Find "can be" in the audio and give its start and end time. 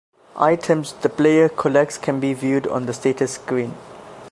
1.99-2.33